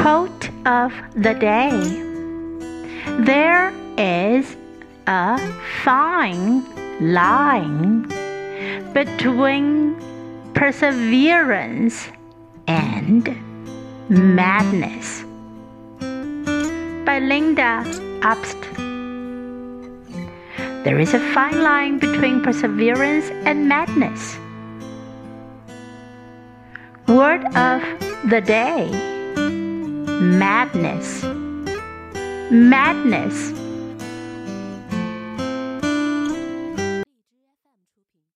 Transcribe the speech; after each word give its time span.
Quote 0.00 0.48
of 0.64 0.94
the 1.14 1.34
day 1.34 1.76
There 3.20 3.70
is 3.98 4.56
a 5.06 5.36
fine 5.84 6.64
line 7.02 8.08
between 8.94 10.00
perseverance 10.54 12.08
and 12.66 13.28
madness 14.08 15.20
by 17.04 17.20
Lynda 17.20 17.84
Obst. 18.24 18.56
There 20.82 20.98
is 20.98 21.12
a 21.12 21.20
fine 21.34 21.60
line 21.60 21.98
between 21.98 22.40
perseverance 22.40 23.28
and 23.44 23.68
madness. 23.68 24.38
Word 27.06 27.44
of 27.54 27.82
the 28.30 28.40
day 28.40 29.19
madness. 30.20 31.22
Madness 32.50 33.52